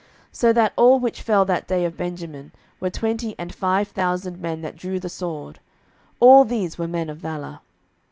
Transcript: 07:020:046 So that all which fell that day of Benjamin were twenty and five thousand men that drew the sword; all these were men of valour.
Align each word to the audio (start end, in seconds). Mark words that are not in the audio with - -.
07:020:046 0.29 0.29
So 0.37 0.53
that 0.53 0.73
all 0.77 0.99
which 0.99 1.21
fell 1.21 1.45
that 1.45 1.67
day 1.67 1.85
of 1.85 1.95
Benjamin 1.95 2.51
were 2.79 2.89
twenty 2.89 3.35
and 3.37 3.53
five 3.53 3.87
thousand 3.89 4.39
men 4.39 4.61
that 4.61 4.75
drew 4.75 4.99
the 4.99 5.09
sword; 5.09 5.59
all 6.19 6.43
these 6.43 6.79
were 6.79 6.87
men 6.87 7.07
of 7.11 7.17
valour. 7.19 7.59